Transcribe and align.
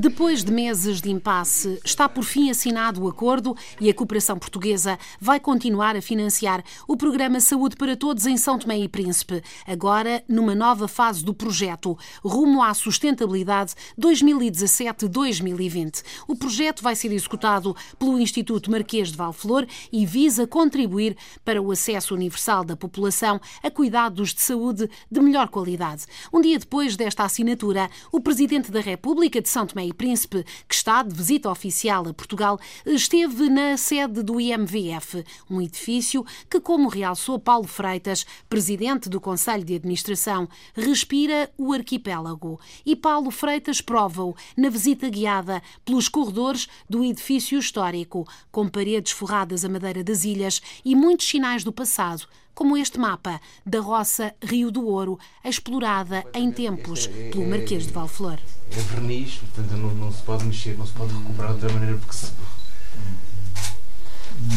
Depois 0.00 0.42
de 0.42 0.50
meses 0.50 1.02
de 1.02 1.10
impasse, 1.10 1.78
está 1.84 2.08
por 2.08 2.24
fim 2.24 2.48
assinado 2.48 3.02
o 3.02 3.08
acordo 3.08 3.54
e 3.78 3.90
a 3.90 3.94
cooperação 3.94 4.38
portuguesa 4.38 4.98
vai 5.20 5.38
continuar 5.38 5.94
a 5.94 6.00
financiar 6.00 6.64
o 6.88 6.96
programa 6.96 7.38
Saúde 7.38 7.76
para 7.76 7.94
Todos 7.94 8.24
em 8.24 8.38
São 8.38 8.58
Tomé 8.58 8.78
e 8.78 8.88
Príncipe, 8.88 9.42
agora 9.66 10.24
numa 10.26 10.54
nova 10.54 10.88
fase 10.88 11.22
do 11.22 11.34
projeto, 11.34 11.98
rumo 12.24 12.62
à 12.62 12.72
sustentabilidade 12.72 13.74
2017-2020. 14.00 16.02
O 16.26 16.34
projeto 16.34 16.82
vai 16.82 16.96
ser 16.96 17.12
executado 17.12 17.76
pelo 17.98 18.18
Instituto 18.18 18.70
Marquês 18.70 19.10
de 19.10 19.18
Valflor 19.18 19.66
e 19.92 20.06
visa 20.06 20.46
contribuir 20.46 21.14
para 21.44 21.60
o 21.60 21.70
acesso 21.70 22.14
universal 22.14 22.64
da 22.64 22.74
população 22.74 23.38
a 23.62 23.70
cuidados 23.70 24.32
de 24.32 24.40
saúde 24.40 24.88
de 25.10 25.20
melhor 25.20 25.48
qualidade. 25.48 26.06
Um 26.32 26.40
dia 26.40 26.58
depois 26.58 26.96
desta 26.96 27.22
assinatura, 27.22 27.90
o 28.10 28.18
Presidente 28.18 28.70
da 28.70 28.80
República 28.80 29.42
de 29.42 29.48
São 29.50 29.66
Tomé 29.66 29.89
e 29.90 29.92
Príncipe, 29.92 30.44
que 30.68 30.74
está 30.74 31.02
de 31.02 31.14
visita 31.14 31.50
oficial 31.50 32.06
a 32.08 32.14
Portugal, 32.14 32.58
esteve 32.86 33.50
na 33.50 33.76
sede 33.76 34.22
do 34.22 34.40
IMVF, 34.40 35.24
um 35.50 35.60
edifício 35.60 36.24
que, 36.48 36.60
como 36.60 36.88
realçou 36.88 37.38
Paulo 37.38 37.66
Freitas, 37.66 38.24
Presidente 38.48 39.08
do 39.08 39.20
Conselho 39.20 39.64
de 39.64 39.74
Administração, 39.74 40.48
respira 40.74 41.50
o 41.58 41.72
arquipélago. 41.72 42.60
E 42.86 42.94
Paulo 42.94 43.30
Freitas 43.30 43.80
prova-o 43.80 44.36
na 44.56 44.70
visita 44.70 45.08
guiada 45.08 45.62
pelos 45.84 46.08
corredores 46.08 46.68
do 46.88 47.04
edifício 47.04 47.58
histórico, 47.58 48.26
com 48.50 48.68
paredes 48.68 49.12
forradas 49.12 49.64
a 49.64 49.68
madeira 49.68 50.04
das 50.04 50.24
ilhas 50.24 50.62
e 50.84 50.94
muitos 50.94 51.28
sinais 51.28 51.64
do 51.64 51.72
passado, 51.72 52.26
como 52.54 52.76
este 52.76 52.98
mapa 52.98 53.40
da 53.64 53.80
roça 53.80 54.34
Rio 54.42 54.70
do 54.70 54.86
Ouro, 54.86 55.18
explorada 55.44 56.24
em 56.34 56.50
tempos 56.50 57.06
pelo 57.06 57.48
Marquês 57.48 57.86
de 57.86 57.92
Valflor. 57.92 58.38
É 58.70 58.80
verniz, 58.80 59.34
portanto 59.34 59.76
não, 59.76 59.94
não 59.94 60.12
se 60.12 60.22
pode 60.22 60.44
mexer, 60.44 60.76
não 60.76 60.86
se 60.86 60.92
pode 60.92 61.12
recuperar 61.12 61.54
de 61.54 61.64
outra 61.64 61.72
maneira 61.72 61.98
porque 61.98 62.14
se. 62.14 62.32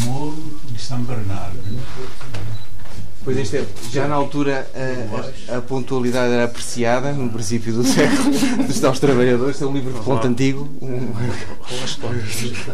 Morro 0.06 0.60
de 0.66 0.82
São 0.82 1.04
Bernardo. 1.04 1.60
Pois 3.24 3.38
este 3.38 3.58
é, 3.58 3.66
já 3.90 4.08
na 4.08 4.16
altura 4.16 4.70
a, 4.76 5.54
a, 5.54 5.58
a, 5.58 5.62
pontualidade 5.62 6.34
era 6.34 6.44
apreciada, 6.44 7.14
no 7.14 7.30
princípio 7.30 7.74
do 7.74 7.84
século, 7.88 8.32
dos 8.68 8.80
tais 8.80 9.00
trabalhadores. 9.00 9.62
é 9.62 9.66
um 9.66 9.74
livro 9.74 9.94
de 9.94 10.00
ponto 10.02 10.28
antigo. 10.28 10.70
Um 10.82 11.14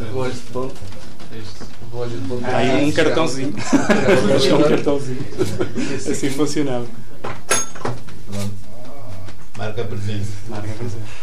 relógio 0.10 0.34
de 0.34 0.52
ponto. 0.52 0.74
Aí 2.54 2.86
um 2.86 2.92
cartãozinho. 2.92 3.50
um 3.50 4.64
cartãozinho. 4.70 5.26
Assim 5.96 6.30
funcionava. 6.32 6.88
Marca 9.58 9.84
presença. 9.84 10.32
Marca 10.48 10.70
a 10.70 10.74
presença. 10.74 11.20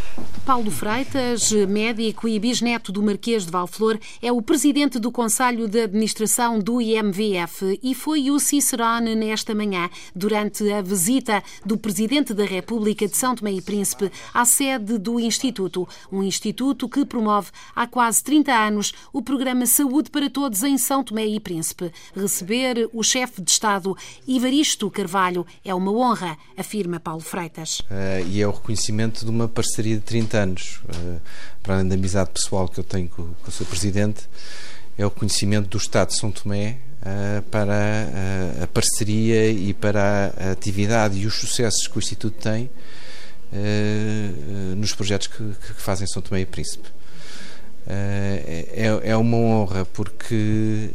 Paulo 0.46 0.70
Freitas, 0.70 1.50
médico 1.50 2.28
e 2.28 2.38
bisneto 2.38 2.92
do 2.92 3.02
Marquês 3.02 3.44
de 3.44 3.50
Valflor, 3.50 3.98
é 4.22 4.30
o 4.30 4.40
presidente 4.40 4.96
do 4.96 5.10
Conselho 5.10 5.66
de 5.66 5.82
Administração 5.82 6.60
do 6.60 6.80
IMVF 6.80 7.80
e 7.82 7.96
foi 7.96 8.30
o 8.30 8.38
Cicerone 8.38 9.16
nesta 9.16 9.56
manhã, 9.56 9.90
durante 10.14 10.70
a 10.70 10.80
visita 10.80 11.42
do 11.64 11.76
Presidente 11.76 12.32
da 12.32 12.44
República 12.44 13.08
de 13.08 13.16
São 13.16 13.34
Tomé 13.34 13.54
e 13.54 13.60
Príncipe 13.60 14.08
à 14.32 14.44
sede 14.44 14.98
do 14.98 15.18
Instituto, 15.18 15.86
um 16.12 16.22
instituto 16.22 16.88
que 16.88 17.04
promove 17.04 17.50
há 17.74 17.84
quase 17.88 18.22
30 18.22 18.52
anos 18.52 18.94
o 19.12 19.20
programa 19.20 19.66
Saúde 19.66 20.10
para 20.10 20.30
Todos 20.30 20.62
em 20.62 20.78
São 20.78 21.02
Tomé 21.02 21.26
e 21.26 21.40
Príncipe. 21.40 21.90
Receber 22.14 22.88
o 22.92 23.02
chefe 23.02 23.42
de 23.42 23.50
Estado, 23.50 23.96
Ivaristo 24.28 24.88
Carvalho, 24.92 25.44
é 25.64 25.74
uma 25.74 25.90
honra, 25.90 26.38
afirma 26.56 27.00
Paulo 27.00 27.20
Freitas. 27.20 27.80
Uh, 27.80 28.24
e 28.30 28.40
é 28.40 28.46
o 28.46 28.52
reconhecimento 28.52 29.24
de 29.24 29.30
uma 29.32 29.48
parceria 29.48 29.96
de 29.96 30.02
30 30.02 30.35
anos, 30.36 30.80
uh, 30.84 31.20
para 31.62 31.74
além 31.74 31.88
da 31.88 31.94
amizade 31.94 32.30
pessoal 32.30 32.68
que 32.68 32.78
eu 32.78 32.84
tenho 32.84 33.08
com, 33.08 33.34
o 33.46 33.50
seu 33.50 33.66
presidente, 33.66 34.28
é 34.96 35.04
o 35.04 35.10
conhecimento 35.10 35.68
do 35.68 35.78
Estado 35.78 36.08
de 36.08 36.18
São 36.18 36.30
Tomé 36.30 36.78
uh, 37.02 37.42
para 37.50 37.72
uh, 37.74 38.64
a 38.64 38.66
parceria 38.66 39.50
e 39.50 39.74
para 39.74 40.32
a 40.36 40.50
atividade 40.52 41.18
e 41.18 41.26
os 41.26 41.34
sucessos 41.34 41.86
que 41.86 41.96
o 41.96 41.98
Instituto 41.98 42.38
tem 42.38 42.70
nos 44.76 44.92
projetos 44.92 45.28
que, 45.28 45.36
que, 45.36 45.80
fazem 45.80 46.06
São 46.06 46.20
Tomé 46.20 46.40
e 46.40 46.46
Príncipe. 46.46 46.88
É, 47.86 49.00
é, 49.04 49.16
uma 49.16 49.36
honra 49.36 49.84
porque 49.86 50.90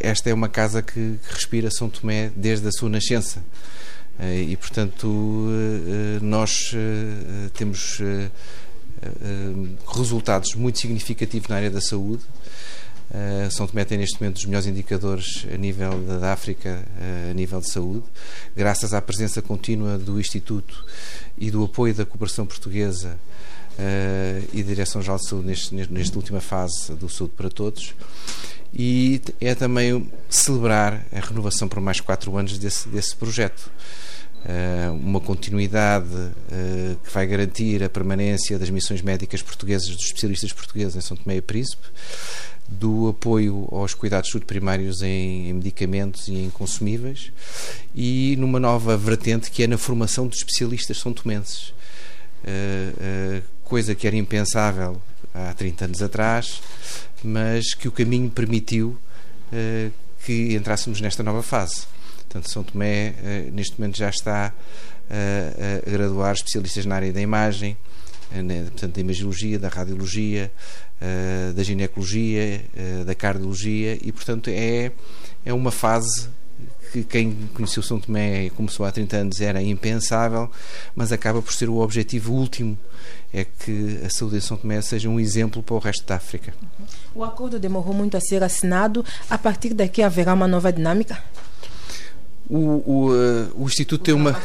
esta 0.00 0.28
é 0.28 0.34
uma 0.34 0.48
casa 0.48 0.82
que, 0.82 1.18
que 1.26 1.34
respira 1.34 1.70
São 1.70 1.88
Tomé 1.88 2.30
desde 2.36 2.68
a 2.68 2.70
sua 2.70 2.90
nascença. 2.90 3.42
E, 4.22 4.54
portanto, 4.56 5.46
nós 6.20 6.72
temos 7.54 7.98
resultados 9.86 10.54
muito 10.54 10.78
significativos 10.78 11.48
na 11.48 11.56
área 11.56 11.70
da 11.70 11.80
saúde. 11.80 12.22
São 13.50 13.66
Tomé 13.66 13.84
tem 13.84 13.98
neste 13.98 14.20
momento 14.20 14.36
os 14.36 14.44
melhores 14.44 14.66
indicadores 14.68 15.46
a 15.52 15.56
nível 15.56 16.00
da 16.02 16.32
África, 16.32 16.84
a 17.30 17.34
nível 17.34 17.60
de 17.60 17.70
saúde, 17.70 18.04
graças 18.54 18.92
à 18.94 19.00
presença 19.00 19.42
contínua 19.42 19.98
do 19.98 20.20
Instituto 20.20 20.84
e 21.38 21.50
do 21.50 21.64
apoio 21.64 21.94
da 21.94 22.04
cooperação 22.04 22.46
portuguesa 22.46 23.18
e 24.52 24.62
da 24.62 24.68
Direção-Geral 24.68 25.16
de 25.16 25.28
Saúde 25.28 25.46
neste, 25.46 25.74
nesta 25.74 26.16
última 26.16 26.40
fase 26.40 26.92
do 26.92 27.08
Saúde 27.08 27.34
para 27.36 27.48
Todos. 27.48 27.94
E 28.72 29.20
é 29.40 29.54
também 29.56 30.08
celebrar 30.28 31.04
a 31.10 31.18
renovação 31.18 31.66
por 31.66 31.80
mais 31.80 32.00
quatro 32.00 32.36
anos 32.36 32.58
desse, 32.58 32.88
desse 32.88 33.16
projeto. 33.16 33.68
Eh, 34.42 34.88
uma 34.90 35.20
continuidade 35.20 36.08
eh, 36.50 36.96
que 37.04 37.12
vai 37.12 37.26
garantir 37.26 37.82
a 37.82 37.90
permanência 37.90 38.58
das 38.58 38.70
missões 38.70 39.02
médicas 39.02 39.42
portuguesas, 39.42 39.88
dos 39.88 40.06
especialistas 40.06 40.50
portugueses 40.52 40.96
em 40.96 41.00
São 41.02 41.14
Tomé 41.16 41.36
e 41.36 41.42
Príncipe, 41.42 41.86
do 42.66 43.08
apoio 43.08 43.68
aos 43.70 43.92
cuidados 43.92 44.28
de 44.28 44.32
saúde 44.32 44.46
primários 44.46 45.02
em, 45.02 45.52
medicamentos 45.52 46.28
e 46.28 46.34
em 46.34 46.50
consumíveis 46.50 47.32
e 47.94 48.36
numa 48.38 48.60
nova 48.60 48.96
vertente 48.96 49.50
que 49.50 49.62
é 49.62 49.66
na 49.66 49.76
formação 49.76 50.26
de 50.26 50.36
especialistas 50.36 50.98
são 50.98 51.12
tomenses. 51.12 51.74
Eh, 52.44 53.42
coisa 53.62 53.94
que 53.94 54.06
era 54.06 54.16
impensável 54.16 55.00
há 55.34 55.52
30 55.52 55.84
anos 55.84 56.02
atrás, 56.02 56.62
mas 57.22 57.74
que 57.74 57.86
o 57.86 57.92
caminho 57.92 58.30
permitiu 58.30 58.98
que 60.24 60.54
entrássemos 60.54 61.00
nesta 61.00 61.22
nova 61.22 61.42
fase. 61.42 61.86
Portanto, 62.30 62.48
São 62.48 62.62
Tomé, 62.62 63.14
eh, 63.24 63.50
neste 63.52 63.76
momento, 63.76 63.98
já 63.98 64.08
está 64.08 64.54
eh, 65.10 65.82
a 65.84 65.90
graduar 65.90 66.32
especialistas 66.32 66.86
na 66.86 66.94
área 66.94 67.12
da 67.12 67.20
imagem, 67.20 67.76
eh, 68.32 68.40
né, 68.40 68.62
portanto, 68.70 68.94
da 68.94 69.00
imagiologia, 69.00 69.58
da 69.58 69.68
radiologia, 69.68 70.50
da 71.56 71.62
ginecologia, 71.62 72.62
da 73.06 73.14
cardiologia, 73.14 73.98
e, 74.02 74.12
portanto, 74.12 74.50
é, 74.50 74.92
é 75.46 75.52
uma 75.52 75.70
fase 75.70 76.28
que 76.92 77.02
quem 77.02 77.48
conheceu 77.54 77.82
São 77.82 77.98
Tomé 77.98 78.44
e 78.44 78.50
começou 78.50 78.84
há 78.84 78.92
30 78.92 79.16
anos 79.16 79.40
era 79.40 79.62
impensável, 79.62 80.50
mas 80.94 81.10
acaba 81.10 81.40
por 81.40 81.54
ser 81.54 81.70
o 81.70 81.78
objetivo 81.78 82.34
último, 82.34 82.78
é 83.32 83.44
que 83.46 83.98
a 84.04 84.10
saúde 84.10 84.36
em 84.36 84.40
São 84.40 84.58
Tomé 84.58 84.82
seja 84.82 85.08
um 85.08 85.18
exemplo 85.18 85.62
para 85.62 85.74
o 85.74 85.78
resto 85.78 86.04
da 86.04 86.16
África. 86.16 86.52
O 87.14 87.24
acordo 87.24 87.58
demorou 87.58 87.94
muito 87.94 88.18
a 88.18 88.20
ser 88.20 88.42
assinado, 88.42 89.02
a 89.30 89.38
partir 89.38 89.72
daqui 89.72 90.02
haverá 90.02 90.34
uma 90.34 90.46
nova 90.46 90.70
dinâmica? 90.70 91.18
O, 92.50 92.82
o, 92.84 93.10
uh, 93.12 93.62
o 93.62 93.66
Instituto 93.66 94.02
tem 94.02 94.12
uma. 94.12 94.36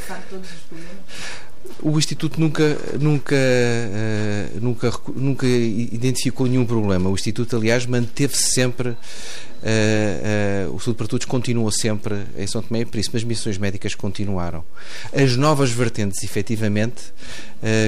O 1.81 1.97
Instituto 1.97 2.39
nunca, 2.39 2.77
nunca, 2.99 3.35
uh, 3.35 4.59
nunca, 4.61 4.93
nunca 5.15 5.47
identificou 5.47 6.45
nenhum 6.45 6.65
problema. 6.65 7.09
O 7.09 7.15
Instituto, 7.15 7.55
aliás, 7.57 7.85
manteve-se 7.87 8.53
sempre. 8.53 8.95
Uh, 9.65 10.69
uh, 10.69 10.75
o 10.75 10.79
Saúde 10.79 10.97
para 10.99 11.07
Todos 11.07 11.25
continuou 11.25 11.71
sempre 11.71 12.21
em 12.37 12.45
São 12.45 12.61
Tomé 12.61 12.81
e 12.81 12.85
Príncipe, 12.85 13.17
as 13.17 13.23
missões 13.23 13.57
médicas 13.57 13.95
continuaram. 13.95 14.63
As 15.11 15.35
novas 15.35 15.71
vertentes, 15.71 16.23
efetivamente, 16.23 17.11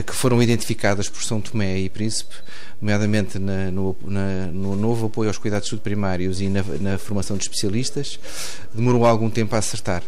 que 0.06 0.14
foram 0.14 0.42
identificadas 0.42 1.08
por 1.08 1.24
São 1.24 1.40
Tomé 1.40 1.78
e 1.78 1.88
Príncipe, 1.88 2.34
nomeadamente 2.82 3.38
na, 3.38 3.70
no, 3.70 3.96
na, 4.04 4.48
no, 4.48 4.76
novo 4.76 5.06
apoio 5.06 5.30
aos 5.30 5.38
cuidados 5.38 5.66
de 5.66 5.70
saúde 5.70 5.84
primários 5.84 6.42
e 6.42 6.50
na, 6.50 6.64
na, 6.82 6.98
formação 6.98 7.38
de 7.38 7.44
especialistas, 7.44 8.20
demorou 8.74 9.06
algum 9.06 9.30
tempo 9.30 9.56
a 9.56 9.60
acertar. 9.60 10.02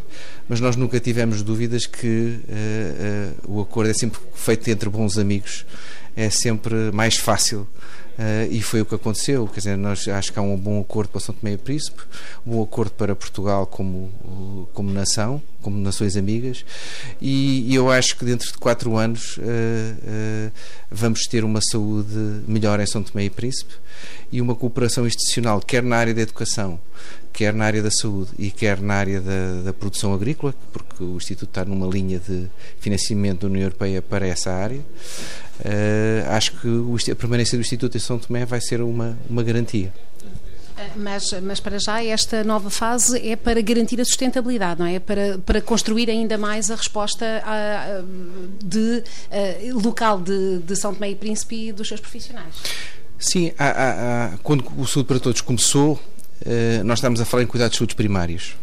Mas 0.48 0.60
nós 0.60 0.76
nunca 0.76 1.00
tivemos 1.00 1.44
dúvidas 1.44 1.86
que 1.86 2.40
o 3.48 3.62
acordo 3.62 3.92
é 3.92 3.94
sempre 3.94 4.20
feito 4.34 4.68
entre 4.72 4.90
bons 4.90 5.20
amigos, 5.20 5.66
é 6.16 6.32
sempre 6.32 6.92
mais 6.92 7.16
fácil 7.16 7.68
e 8.50 8.62
foi 8.62 8.82
o 8.82 8.86
que 8.86 8.96
aconteceu. 8.96 9.48
Quer 9.48 9.60
dizer, 9.60 9.78
nós 9.78 10.08
acho 10.08 10.34
que 10.34 10.40
há 10.40 10.42
um 10.42 10.58
bom 10.58 10.82
acordo 10.82 11.10
para 11.10 11.22
São 11.22 11.34
Tomé 11.34 11.54
e 11.54 11.58
Príncipe, 11.58 12.02
um 12.46 12.52
bom 12.52 12.64
acordo 12.64 12.92
para 12.92 13.16
Portugal 13.16 13.66
como, 13.66 14.68
como 14.74 14.92
nação, 14.92 15.42
como 15.62 15.78
nações 15.78 16.16
amigas, 16.16 16.66
e, 17.22 17.72
e 17.72 17.76
eu 17.76 17.92
acho 17.92 18.16
que 18.18 18.26
dentro 18.26 18.52
de 18.52 18.58
quatro 18.58 18.96
anos 18.98 19.38
uh, 19.38 19.42
uh, 19.42 20.52
vamos 20.90 21.22
ter 21.28 21.44
uma 21.44 21.62
saúde 21.62 22.44
melhor 22.48 22.80
em 22.80 22.86
São 22.86 23.04
Tomé 23.04 23.26
e 23.26 23.30
Príncipe 23.30 23.74
e 24.32 24.42
uma 24.42 24.56
cooperação 24.56 25.06
institucional, 25.06 25.60
quer 25.60 25.84
na 25.84 25.98
área 25.98 26.14
da 26.14 26.22
educação, 26.22 26.80
quer 27.34 27.54
na 27.54 27.66
área 27.66 27.82
da 27.82 27.92
saúde 27.92 28.32
e 28.38 28.52
quer 28.52 28.82
na 28.82 28.96
área 28.96 29.22
da, 29.22 29.62
da 29.66 29.74
produção 29.74 30.14
agrícola, 30.14 30.54
porque 30.72 31.04
o 31.04 31.18
Instituto 31.18 31.50
está 31.50 31.66
numa 31.66 31.88
linha 31.88 32.20
de 32.20 32.48
financiamento 32.80 33.42
da 33.42 33.48
União 33.48 33.64
Europeia 33.64 34.02
para 34.02 34.28
essa 34.28 34.52
área. 34.52 34.80
Uh, 35.60 36.30
acho 36.30 36.54
que 36.60 36.68
o, 36.68 36.96
a 36.96 37.16
permanência 37.16 37.58
do 37.58 37.62
Instituto 37.62 37.98
em 37.98 38.00
São 38.00 38.18
Tomé 38.18 38.46
vai 38.46 38.62
ser 38.62 38.82
uma, 38.82 39.18
uma 39.30 39.44
garantia. 39.44 39.94
Eh, 40.80 40.92
mas, 40.96 41.34
mas 41.44 41.60
para 41.60 41.78
já 41.78 42.04
esta 42.04 42.44
nova 42.44 42.70
fase 42.70 43.20
é 43.28 43.36
para 43.36 43.62
garantir 43.62 44.00
a 44.00 44.06
sustentabilidade, 44.06 44.80
não 44.80 44.88
é? 44.88 45.00
Para, 45.00 45.38
para 45.40 45.62
construir 45.62 46.10
ainda 46.10 46.38
mais 46.38 46.72
a 46.72 46.76
resposta 46.76 47.26
a, 47.46 47.52
a, 47.52 48.04
de, 48.64 49.04
a, 49.30 49.74
local 49.84 50.22
de, 50.22 50.60
de 50.60 50.76
São 50.78 50.94
Tomé 50.94 51.12
e 51.12 51.16
Príncipe 51.16 51.68
e 51.68 51.72
dos 51.74 51.88
seus 51.88 52.00
profissionais. 52.00 52.56
Sim, 53.18 53.52
há, 53.60 53.68
há, 54.34 54.38
quando 54.38 54.64
o 54.78 54.88
Saúde 54.88 55.08
para 55.08 55.20
Todos 55.20 55.42
começou, 55.42 56.00
eh, 56.00 56.19
nós 56.86 57.00
estamos 57.00 57.20
a 57.22 57.26
falar 57.26 57.44
em 57.44 57.48
cuidados 57.48 57.74
de 57.74 57.78
saúde 57.80 57.96
primários. 57.96 58.56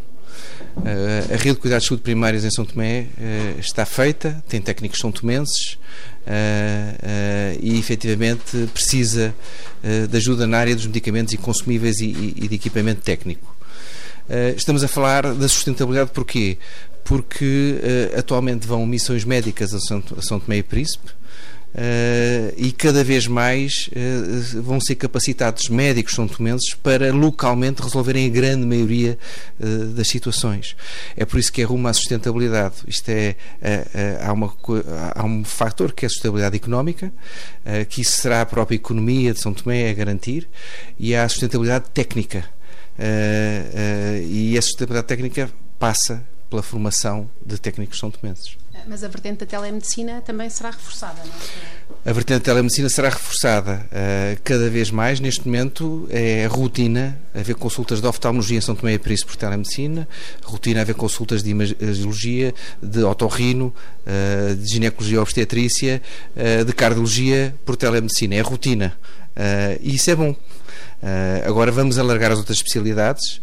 Uh, 0.76 1.32
a 1.32 1.36
rede 1.36 1.54
de 1.54 1.60
cuidados 1.60 1.84
de 1.84 1.88
saúde 1.88 2.02
primários 2.02 2.44
em 2.44 2.50
São 2.50 2.64
Tomé 2.64 3.06
uh, 3.16 3.58
está 3.58 3.86
feita, 3.86 4.42
tem 4.46 4.60
técnicos 4.60 4.98
são 5.00 5.10
tomenses 5.10 5.78
uh, 6.26 7.58
e 7.60 7.78
efetivamente 7.78 8.68
precisa 8.72 9.34
de 10.10 10.16
ajuda 10.16 10.46
na 10.46 10.58
área 10.58 10.74
dos 10.74 10.86
medicamentos 10.86 11.32
e 11.32 11.36
consumíveis 11.36 12.00
e, 12.00 12.34
e 12.36 12.48
de 12.48 12.54
equipamento 12.56 13.02
técnico. 13.02 13.54
estamos 14.56 14.82
a 14.82 14.88
falar 14.88 15.32
da 15.32 15.48
sustentabilidade 15.48 16.10
porquê? 16.12 16.58
Porque 17.04 17.78
atualmente 18.18 18.66
vão 18.66 18.84
missões 18.84 19.24
médicas 19.24 19.72
a 19.72 19.78
São, 19.78 20.02
a 20.18 20.22
São 20.22 20.40
Tomé 20.40 20.56
e 20.56 20.62
Príncipe, 20.64 21.12
Uh, 21.76 22.54
e 22.56 22.72
cada 22.72 23.04
vez 23.04 23.26
mais 23.26 23.90
uh, 23.92 24.62
vão 24.62 24.80
ser 24.80 24.94
capacitados 24.94 25.68
médicos 25.68 26.14
são 26.14 26.26
tomenses 26.26 26.72
para 26.72 27.12
localmente 27.12 27.82
resolverem 27.82 28.24
a 28.24 28.30
grande 28.30 28.64
maioria 28.64 29.18
uh, 29.60 29.84
das 29.88 30.08
situações. 30.08 30.74
É 31.14 31.26
por 31.26 31.38
isso 31.38 31.52
que 31.52 31.60
é 31.60 31.64
rumo 31.66 31.86
à 31.86 31.92
sustentabilidade. 31.92 32.76
Isto 32.88 33.10
é, 33.10 33.36
há, 34.22 34.32
uma, 34.32 34.54
há 35.14 35.22
um 35.22 35.44
fator 35.44 35.92
que 35.92 36.06
é 36.06 36.06
a 36.06 36.08
sustentabilidade 36.08 36.56
económica, 36.56 37.12
que 37.88 38.00
isso 38.00 38.12
será 38.12 38.40
a 38.40 38.46
própria 38.46 38.76
economia 38.76 39.34
de 39.34 39.40
São 39.40 39.52
Tomé 39.52 39.90
a 39.90 39.92
garantir, 39.92 40.48
e 40.98 41.14
há 41.14 41.24
a 41.24 41.28
sustentabilidade 41.28 41.90
técnica. 41.92 42.44
e 44.28 44.56
a 44.56 44.62
sustentabilidade 44.62 45.08
técnica 45.08 45.50
passa 45.78 46.22
pela 46.48 46.62
formação 46.62 47.28
de 47.44 47.58
técnicos 47.58 47.98
são 47.98 48.10
tomenses. 48.10 48.56
Mas 48.86 49.02
a 49.02 49.08
vertente 49.08 49.40
da 49.40 49.46
telemedicina 49.46 50.20
também 50.20 50.48
será 50.48 50.70
reforçada, 50.70 51.20
não 51.24 51.32
é? 51.32 52.10
A 52.10 52.12
vertente 52.12 52.38
da 52.38 52.44
telemedicina 52.44 52.88
será 52.88 53.08
reforçada 53.08 53.84
uh, 53.86 54.40
cada 54.44 54.70
vez 54.70 54.92
mais. 54.92 55.18
Neste 55.18 55.44
momento 55.44 56.06
é 56.08 56.46
rotina 56.46 57.18
haver 57.34 57.56
consultas 57.56 58.00
de 58.00 58.06
oftalmologia 58.06 58.58
em 58.58 58.60
São 58.60 58.76
Tomé 58.76 58.94
e 58.94 58.98
Príncipe 58.98 59.32
por 59.32 59.36
telemedicina, 59.36 60.06
rotina 60.44 60.82
haver 60.82 60.94
consultas 60.94 61.42
de 61.42 61.50
imagiologia, 61.50 62.54
de 62.80 63.02
otorrino, 63.02 63.74
uh, 64.06 64.54
de 64.54 64.68
ginecologia 64.68 65.20
obstetrícia, 65.20 66.00
uh, 66.36 66.64
de 66.64 66.72
cardiologia 66.72 67.54
por 67.64 67.76
telemedicina. 67.76 68.36
É 68.36 68.40
rotina. 68.40 68.96
e 69.80 69.96
isso 69.96 70.10
é 70.10 70.14
bom. 70.14 70.34
Agora 71.46 71.70
vamos 71.70 71.98
alargar 71.98 72.32
as 72.32 72.38
outras 72.38 72.58
especialidades, 72.58 73.40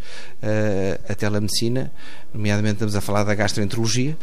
a 1.09 1.15
telemedicina, 1.15 1.91
nomeadamente 2.33 2.75
estamos 2.75 2.95
a 2.95 3.01
falar 3.01 3.23
da 3.23 3.35
gastroenterologia, 3.35 4.17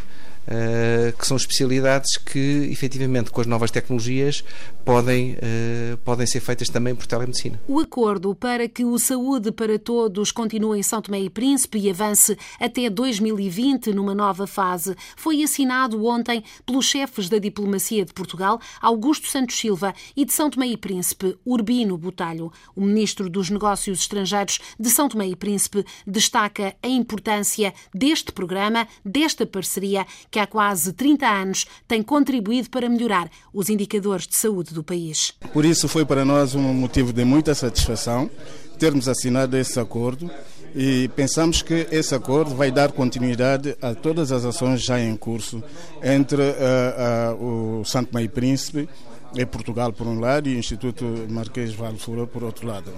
uh, 0.50 1.16
que 1.16 1.26
são 1.26 1.36
especialidades 1.36 2.16
que, 2.16 2.68
efetivamente, 2.70 3.30
com 3.30 3.40
as 3.40 3.46
novas 3.46 3.70
tecnologias, 3.70 4.44
podem, 4.84 5.32
uh, 5.34 5.96
podem 5.98 6.26
ser 6.26 6.40
feitas 6.40 6.68
também 6.68 6.94
por 6.94 7.06
telemedicina. 7.06 7.60
O 7.68 7.78
acordo 7.78 8.34
para 8.34 8.68
que 8.68 8.84
o 8.84 8.98
Saúde 8.98 9.52
para 9.52 9.78
Todos 9.78 10.32
continue 10.32 10.80
em 10.80 10.82
São 10.82 11.00
Tomé 11.00 11.20
e 11.20 11.30
Príncipe 11.30 11.78
e 11.78 11.90
avance 11.90 12.36
até 12.58 12.90
2020 12.90 13.92
numa 13.92 14.14
nova 14.14 14.46
fase 14.46 14.96
foi 15.16 15.42
assinado 15.42 16.04
ontem 16.04 16.42
pelos 16.66 16.86
chefes 16.86 17.28
da 17.28 17.38
diplomacia 17.38 18.04
de 18.04 18.12
Portugal, 18.12 18.60
Augusto 18.80 19.28
Santos 19.28 19.58
Silva, 19.58 19.94
e 20.16 20.24
de 20.24 20.32
São 20.32 20.50
Tomé 20.50 20.66
e 20.66 20.76
Príncipe, 20.76 21.36
Urbino 21.44 21.96
Botalho. 21.96 22.52
O 22.74 22.80
ministro 22.80 23.28
dos 23.28 23.50
Negócios 23.50 24.00
Estrangeiros 24.00 24.58
de 24.78 24.90
São 24.90 25.08
Tomé 25.08 25.28
e 25.28 25.36
Príncipe 25.36 25.84
destaca 26.06 26.74
a 26.82 26.88
importância 26.88 27.72
deste 27.94 28.32
programa, 28.32 28.88
desta 29.04 29.46
parceria 29.46 30.06
que 30.30 30.39
há 30.40 30.46
quase 30.46 30.92
30 30.92 31.26
anos 31.26 31.66
tem 31.86 32.02
contribuído 32.02 32.70
para 32.70 32.88
melhorar 32.88 33.30
os 33.52 33.68
indicadores 33.68 34.26
de 34.26 34.34
saúde 34.34 34.74
do 34.74 34.82
país. 34.82 35.32
Por 35.52 35.64
isso 35.64 35.86
foi 35.88 36.04
para 36.04 36.24
nós 36.24 36.54
um 36.54 36.72
motivo 36.74 37.12
de 37.12 37.24
muita 37.24 37.54
satisfação 37.54 38.30
termos 38.78 39.08
assinado 39.08 39.58
esse 39.58 39.78
acordo 39.78 40.30
e 40.74 41.10
pensamos 41.14 41.60
que 41.60 41.86
esse 41.90 42.14
acordo 42.14 42.54
vai 42.54 42.70
dar 42.70 42.92
continuidade 42.92 43.76
a 43.82 43.94
todas 43.94 44.32
as 44.32 44.44
ações 44.44 44.82
já 44.82 44.98
em 44.98 45.14
curso 45.16 45.62
entre 46.02 46.40
uh, 46.40 47.36
uh, 47.36 47.80
o 47.80 47.84
Santo 47.84 48.14
Meio 48.14 48.30
Príncipe 48.30 48.88
e 49.34 49.44
Portugal 49.44 49.92
por 49.92 50.06
um 50.06 50.18
lado 50.18 50.48
e 50.48 50.54
o 50.54 50.58
Instituto 50.58 51.04
Marquês 51.28 51.74
Valfura 51.74 52.26
por 52.26 52.42
outro 52.42 52.66
lado. 52.66 52.90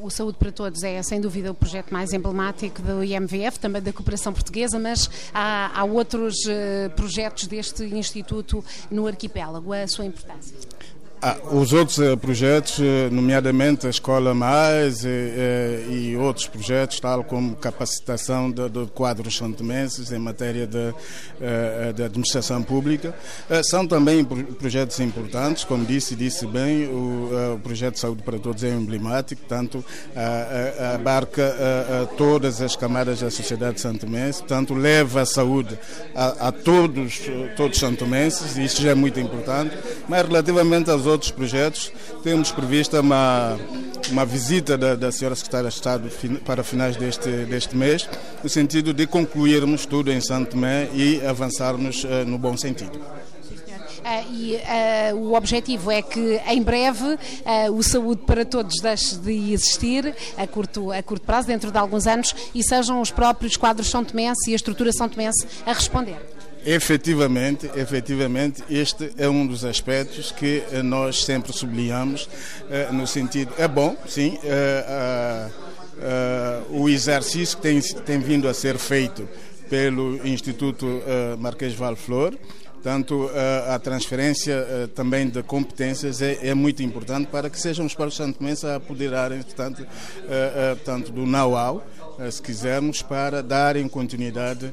O 0.00 0.10
Saúde 0.10 0.38
para 0.38 0.52
Todos 0.52 0.82
é, 0.82 1.02
sem 1.02 1.20
dúvida, 1.20 1.50
o 1.50 1.54
projeto 1.54 1.92
mais 1.92 2.12
emblemático 2.12 2.80
do 2.82 3.04
IMVF, 3.04 3.58
também 3.58 3.82
da 3.82 3.92
cooperação 3.92 4.32
portuguesa, 4.32 4.78
mas 4.78 5.10
há, 5.32 5.78
há 5.78 5.84
outros 5.84 6.34
uh, 6.46 6.90
projetos 6.96 7.46
deste 7.46 7.84
Instituto 7.84 8.64
no 8.90 9.06
arquipélago. 9.06 9.72
A 9.72 9.86
sua 9.86 10.04
importância? 10.04 10.73
Ah, 11.26 11.38
os 11.52 11.72
outros 11.72 11.96
uh, 11.96 12.18
projetos, 12.18 12.78
uh, 12.78 12.82
nomeadamente 13.10 13.86
a 13.86 13.88
Escola 13.88 14.34
Mais 14.34 15.04
uh, 15.04 15.08
e 15.90 16.14
outros 16.18 16.46
projetos, 16.46 17.00
tal 17.00 17.24
como 17.24 17.56
capacitação 17.56 18.50
de, 18.50 18.68
de 18.68 18.84
quadros 18.88 19.34
santomenses 19.34 20.12
em 20.12 20.18
matéria 20.18 20.66
de, 20.66 20.92
de 21.94 22.02
administração 22.02 22.62
pública, 22.62 23.14
são 23.62 23.86
também 23.86 24.22
projetos 24.22 25.00
importantes. 25.00 25.64
Como 25.64 25.86
disse, 25.86 26.14
disse 26.14 26.46
bem, 26.46 26.88
o, 26.88 27.54
o 27.54 27.58
projeto 27.60 27.94
de 27.94 28.00
Saúde 28.00 28.22
para 28.22 28.38
Todos 28.38 28.62
é 28.62 28.70
emblemático, 28.70 29.40
tanto 29.48 29.82
abarca 30.94 31.54
todas 32.18 32.60
as 32.60 32.76
camadas 32.76 33.20
da 33.20 33.30
sociedade 33.30 33.80
santomense, 33.80 34.40
portanto 34.40 34.74
leva 34.74 35.22
a 35.22 35.26
saúde 35.26 35.78
a, 36.14 36.48
a 36.48 36.52
todos, 36.52 37.22
todos 37.56 37.78
santomenses, 37.78 38.56
e 38.56 38.64
isso 38.64 38.82
já 38.82 38.90
é 38.90 38.94
muito 38.94 39.18
importante, 39.18 39.76
mas 40.08 40.26
relativamente 40.26 40.90
aos 40.90 41.06
outros 41.06 41.13
outros 41.14 41.30
projetos. 41.30 41.90
Temos 42.22 42.50
prevista 42.50 43.00
uma, 43.00 43.56
uma 44.10 44.26
visita 44.26 44.76
da, 44.76 44.94
da 44.94 45.10
senhora 45.10 45.34
Secretária 45.34 45.70
de 45.70 45.74
Estado 45.74 46.10
para 46.44 46.62
finais 46.62 46.96
deste, 46.96 47.28
deste 47.46 47.76
mês, 47.76 48.08
no 48.42 48.50
sentido 48.50 48.92
de 48.92 49.06
concluirmos 49.06 49.86
tudo 49.86 50.12
em 50.12 50.20
Santo 50.20 50.50
Tomé 50.50 50.88
e 50.92 51.24
avançarmos 51.24 52.04
uh, 52.04 52.24
no 52.26 52.36
bom 52.36 52.56
sentido. 52.56 52.98
Uh, 52.98 54.32
e 54.34 54.56
uh, 54.56 55.16
o 55.16 55.34
objetivo 55.34 55.90
é 55.90 56.02
que 56.02 56.38
em 56.46 56.62
breve 56.62 57.18
o 57.72 57.82
Saúde 57.82 58.22
para 58.26 58.44
Todos 58.44 58.80
deixe 58.82 59.16
de 59.16 59.54
existir 59.54 60.14
a 60.36 60.46
curto, 60.46 60.92
a 60.92 61.02
curto 61.02 61.24
prazo, 61.24 61.46
dentro 61.46 61.70
de 61.70 61.78
alguns 61.78 62.06
anos, 62.06 62.34
e 62.54 62.62
sejam 62.62 63.00
os 63.00 63.10
próprios 63.10 63.56
quadros 63.56 63.88
São 63.88 64.04
Tomense 64.04 64.50
e 64.50 64.52
a 64.52 64.56
estrutura 64.56 64.92
São 64.92 65.08
Tomense 65.08 65.46
a 65.64 65.72
responder. 65.72 66.33
Efetivamente, 66.66 67.70
efetivamente, 67.76 68.64
este 68.70 69.12
é 69.18 69.28
um 69.28 69.46
dos 69.46 69.66
aspectos 69.66 70.32
que 70.32 70.62
eh, 70.72 70.82
nós 70.82 71.22
sempre 71.22 71.52
sublinhamos 71.52 72.26
eh, 72.70 72.88
no 72.90 73.06
sentido 73.06 73.52
é 73.58 73.68
bom, 73.68 73.94
sim, 74.08 74.38
eh, 74.42 75.48
o 76.70 76.88
exercício 76.88 77.56
que 77.58 77.62
tem, 77.62 77.80
tem 77.80 78.18
vindo 78.18 78.48
a 78.48 78.54
ser 78.54 78.78
feito 78.78 79.28
pelo 79.70 80.26
Instituto 80.26 81.02
Marquês 81.38 81.72
Valflor, 81.72 82.34
Portanto, 82.84 83.30
a, 83.66 83.78
transferência 83.78 84.90
também 84.94 85.26
de 85.26 85.42
competências 85.42 86.20
é, 86.20 86.48
é, 86.48 86.54
muito 86.54 86.82
importante 86.82 87.28
para 87.28 87.48
que 87.48 87.58
sejam 87.58 87.86
os 87.86 87.94
próprios 87.94 88.16
santomenses 88.16 88.62
a 88.62 88.76
apoderarem, 88.76 89.42
portanto, 89.42 89.86
tanto 90.84 91.10
do 91.10 91.24
know-how 91.24 91.82
eh, 92.18 92.30
se 92.30 92.40
quisermos, 92.40 93.02
para 93.02 93.42
darem 93.42 93.88
continuidade 93.88 94.72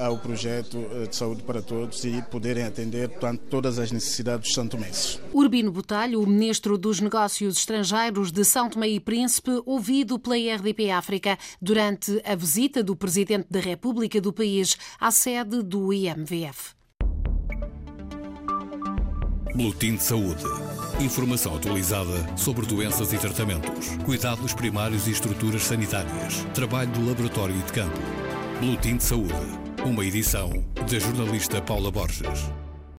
ao 0.00 0.18
projeto 0.18 0.78
eh, 0.92 1.06
de 1.06 1.16
saúde 1.16 1.42
para 1.42 1.62
todos 1.62 2.04
e 2.04 2.22
poderem 2.22 2.64
atender 2.64 3.08
portanto, 3.08 3.42
todas 3.48 3.78
as 3.78 3.90
necessidades 3.90 4.48
dos 4.48 4.54
santomenses. 4.54 5.20
Urbino 5.32 5.70
Botalho, 5.70 6.20
o 6.20 6.26
Ministro 6.26 6.76
dos 6.76 7.00
Negócios 7.00 7.58
Estrangeiros 7.58 8.30
de 8.30 8.44
São 8.44 8.68
Tomé 8.68 8.88
e 8.88 9.00
Príncipe, 9.00 9.62
ouvido 9.64 10.18
pela 10.18 10.36
RDP 10.36 10.90
África 10.90 11.38
durante 11.60 12.20
a 12.24 12.34
visita 12.34 12.82
do 12.82 12.96
Presidente 12.96 13.46
da 13.50 13.60
República 13.60 14.20
do 14.20 14.32
país 14.32 14.76
à 15.00 15.10
sede 15.10 15.62
do 15.62 15.92
IMVF. 15.92 16.83
Boletim 19.54 19.94
de 19.94 20.02
Saúde. 20.02 20.42
Informação 21.00 21.54
atualizada 21.54 22.36
sobre 22.36 22.66
doenças 22.66 23.12
e 23.12 23.18
tratamentos, 23.18 23.96
cuidados 24.04 24.52
primários 24.52 25.06
e 25.06 25.12
estruturas 25.12 25.62
sanitárias, 25.62 26.44
trabalho 26.52 26.90
de 26.90 27.00
laboratório 27.00 27.54
e 27.54 27.62
de 27.62 27.72
campo. 27.72 28.00
Boletim 28.60 28.96
de 28.96 29.04
Saúde, 29.04 29.32
uma 29.84 30.04
edição 30.04 30.50
da 30.74 30.98
jornalista 30.98 31.62
Paula 31.62 31.92
Borges. 31.92 32.63